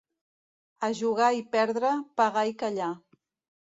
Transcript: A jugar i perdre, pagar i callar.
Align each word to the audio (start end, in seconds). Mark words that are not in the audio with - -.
A 0.87 0.89
jugar 1.01 1.29
i 1.43 1.45
perdre, 1.59 1.95
pagar 2.23 2.49
i 2.55 2.61
callar. 2.67 2.95